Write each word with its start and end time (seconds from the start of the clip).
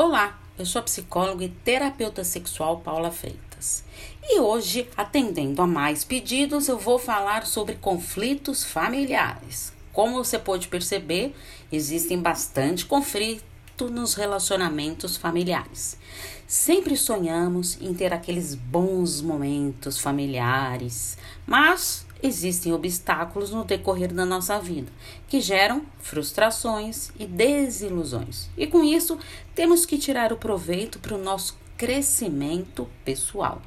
Olá, 0.00 0.38
eu 0.56 0.64
sou 0.64 0.78
a 0.78 0.84
psicóloga 0.84 1.44
e 1.44 1.48
terapeuta 1.48 2.22
sexual 2.22 2.78
Paula 2.78 3.10
Freitas. 3.10 3.82
E 4.22 4.38
hoje, 4.38 4.88
atendendo 4.96 5.60
a 5.60 5.66
mais 5.66 6.04
pedidos, 6.04 6.68
eu 6.68 6.78
vou 6.78 7.00
falar 7.00 7.44
sobre 7.44 7.74
conflitos 7.74 8.62
familiares. 8.62 9.72
Como 9.92 10.14
você 10.14 10.38
pode 10.38 10.68
perceber, 10.68 11.34
existem 11.72 12.16
bastante 12.16 12.86
conflito 12.86 13.42
nos 13.90 14.14
relacionamentos 14.14 15.16
familiares. 15.16 15.98
Sempre 16.46 16.96
sonhamos 16.96 17.76
em 17.82 17.92
ter 17.92 18.12
aqueles 18.12 18.54
bons 18.54 19.20
momentos 19.20 19.98
familiares, 19.98 21.18
mas 21.44 22.06
existem 22.22 22.72
obstáculos 22.72 23.50
no 23.50 23.64
decorrer 23.64 24.12
da 24.12 24.24
nossa 24.24 24.58
vida 24.58 24.90
que 25.28 25.40
geram 25.40 25.82
frustrações 25.98 27.10
e 27.18 27.26
desilusões. 27.26 28.48
E 28.56 28.66
com 28.66 28.82
isso, 28.82 29.18
temos 29.54 29.86
que 29.86 29.98
tirar 29.98 30.32
o 30.32 30.36
proveito 30.36 30.98
para 30.98 31.14
o 31.14 31.22
nosso 31.22 31.56
crescimento 31.76 32.88
pessoal. 33.04 33.62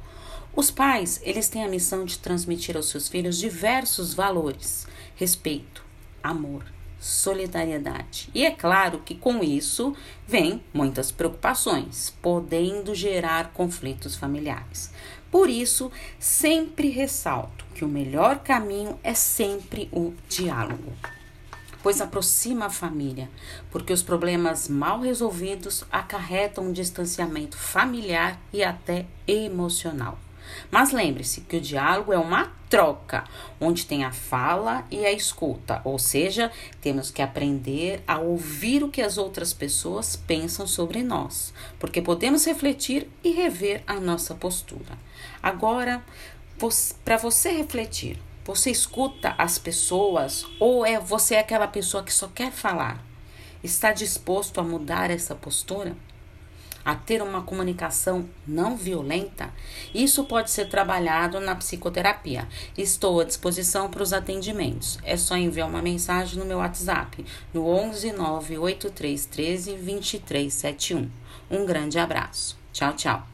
Os 0.54 0.70
pais, 0.70 1.20
eles 1.24 1.48
têm 1.48 1.64
a 1.64 1.68
missão 1.68 2.04
de 2.04 2.18
transmitir 2.18 2.76
aos 2.76 2.90
seus 2.90 3.08
filhos 3.08 3.38
diversos 3.38 4.12
valores: 4.12 4.86
respeito, 5.16 5.82
amor, 6.22 6.64
solidariedade. 7.02 8.30
E 8.32 8.46
é 8.46 8.50
claro 8.52 9.00
que 9.00 9.16
com 9.16 9.42
isso 9.42 9.94
vem 10.26 10.62
muitas 10.72 11.10
preocupações, 11.10 12.16
podendo 12.22 12.94
gerar 12.94 13.52
conflitos 13.52 14.14
familiares. 14.14 14.92
Por 15.28 15.50
isso, 15.50 15.90
sempre 16.20 16.88
ressalto 16.90 17.64
que 17.74 17.84
o 17.84 17.88
melhor 17.88 18.38
caminho 18.38 18.98
é 19.02 19.14
sempre 19.14 19.88
o 19.90 20.14
diálogo, 20.28 20.92
pois 21.82 22.00
aproxima 22.00 22.66
a 22.66 22.70
família, 22.70 23.28
porque 23.70 23.92
os 23.92 24.02
problemas 24.02 24.68
mal 24.68 25.00
resolvidos 25.00 25.84
acarretam 25.90 26.66
um 26.66 26.72
distanciamento 26.72 27.56
familiar 27.56 28.38
e 28.52 28.62
até 28.62 29.06
emocional. 29.26 30.18
Mas 30.70 30.92
lembre-se 30.92 31.42
que 31.42 31.56
o 31.56 31.60
diálogo 31.60 32.12
é 32.12 32.18
uma 32.18 32.52
troca, 32.68 33.24
onde 33.60 33.84
tem 33.84 34.02
a 34.02 34.12
fala 34.12 34.86
e 34.90 35.04
a 35.04 35.12
escuta, 35.12 35.82
ou 35.84 35.98
seja, 35.98 36.50
temos 36.80 37.10
que 37.10 37.20
aprender 37.20 38.02
a 38.06 38.18
ouvir 38.18 38.82
o 38.82 38.88
que 38.88 39.02
as 39.02 39.18
outras 39.18 39.52
pessoas 39.52 40.16
pensam 40.16 40.66
sobre 40.66 41.02
nós, 41.02 41.52
porque 41.78 42.00
podemos 42.00 42.46
refletir 42.46 43.10
e 43.22 43.30
rever 43.30 43.82
a 43.86 44.00
nossa 44.00 44.34
postura. 44.34 44.98
Agora, 45.42 46.02
para 47.04 47.16
você 47.18 47.50
refletir, 47.50 48.18
você 48.44 48.70
escuta 48.70 49.34
as 49.36 49.58
pessoas 49.58 50.46
ou 50.58 50.84
é 50.84 50.98
você 50.98 51.34
é 51.34 51.40
aquela 51.40 51.68
pessoa 51.68 52.02
que 52.02 52.12
só 52.12 52.28
quer 52.28 52.50
falar? 52.50 53.04
Está 53.62 53.92
disposto 53.92 54.60
a 54.60 54.64
mudar 54.64 55.10
essa 55.10 55.34
postura? 55.34 55.94
A 56.84 56.94
ter 56.94 57.22
uma 57.22 57.42
comunicação 57.42 58.28
não 58.46 58.76
violenta, 58.76 59.50
isso 59.94 60.24
pode 60.24 60.50
ser 60.50 60.68
trabalhado 60.68 61.40
na 61.40 61.54
psicoterapia. 61.54 62.48
Estou 62.76 63.20
à 63.20 63.24
disposição 63.24 63.88
para 63.88 64.02
os 64.02 64.12
atendimentos. 64.12 64.98
É 65.02 65.16
só 65.16 65.36
enviar 65.36 65.68
uma 65.68 65.82
mensagem 65.82 66.38
no 66.38 66.44
meu 66.44 66.58
WhatsApp 66.58 67.24
no 67.52 67.66
11 67.66 68.12
983 68.12 69.26
13 69.26 69.72
2371. 69.72 71.10
Um 71.50 71.66
grande 71.66 71.98
abraço. 71.98 72.56
Tchau, 72.72 72.94
tchau. 72.94 73.31